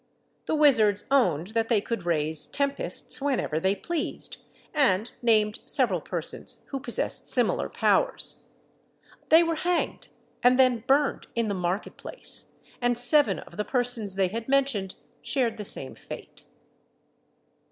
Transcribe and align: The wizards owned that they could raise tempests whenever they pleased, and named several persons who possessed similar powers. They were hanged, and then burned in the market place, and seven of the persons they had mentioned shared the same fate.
The 0.47 0.55
wizards 0.55 1.03
owned 1.11 1.49
that 1.49 1.69
they 1.69 1.79
could 1.79 2.07
raise 2.07 2.47
tempests 2.47 3.21
whenever 3.21 3.59
they 3.59 3.75
pleased, 3.75 4.37
and 4.73 5.11
named 5.21 5.59
several 5.67 6.01
persons 6.01 6.63
who 6.69 6.79
possessed 6.79 7.27
similar 7.27 7.69
powers. 7.69 8.45
They 9.29 9.43
were 9.43 9.57
hanged, 9.57 10.07
and 10.41 10.57
then 10.57 10.83
burned 10.87 11.27
in 11.35 11.49
the 11.49 11.53
market 11.53 11.97
place, 11.97 12.55
and 12.81 12.97
seven 12.97 13.37
of 13.41 13.57
the 13.57 13.63
persons 13.63 14.15
they 14.15 14.29
had 14.29 14.47
mentioned 14.49 14.95
shared 15.21 15.57
the 15.57 15.63
same 15.65 15.93
fate. 15.93 16.45